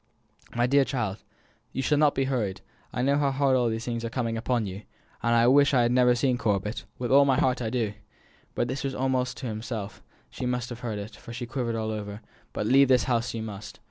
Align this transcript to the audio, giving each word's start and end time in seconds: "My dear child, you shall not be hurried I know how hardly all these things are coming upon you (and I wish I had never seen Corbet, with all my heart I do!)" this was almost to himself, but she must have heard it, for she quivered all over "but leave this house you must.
"My 0.55 0.65
dear 0.65 0.83
child, 0.83 1.17
you 1.73 1.83
shall 1.83 1.99
not 1.99 2.15
be 2.15 2.23
hurried 2.23 2.61
I 2.91 3.03
know 3.03 3.17
how 3.19 3.29
hardly 3.29 3.59
all 3.59 3.69
these 3.69 3.85
things 3.85 4.03
are 4.03 4.09
coming 4.09 4.35
upon 4.35 4.65
you 4.65 4.81
(and 5.21 5.35
I 5.35 5.45
wish 5.45 5.75
I 5.75 5.83
had 5.83 5.91
never 5.91 6.15
seen 6.15 6.39
Corbet, 6.39 6.85
with 6.97 7.11
all 7.11 7.23
my 7.23 7.39
heart 7.39 7.61
I 7.61 7.69
do!)" 7.69 7.93
this 8.55 8.83
was 8.83 8.95
almost 8.95 9.37
to 9.37 9.45
himself, 9.45 10.01
but 10.31 10.35
she 10.37 10.47
must 10.47 10.69
have 10.69 10.79
heard 10.79 10.97
it, 10.97 11.15
for 11.17 11.33
she 11.33 11.45
quivered 11.45 11.75
all 11.75 11.91
over 11.91 12.21
"but 12.51 12.65
leave 12.65 12.87
this 12.87 13.03
house 13.03 13.35
you 13.35 13.43
must. 13.43 13.79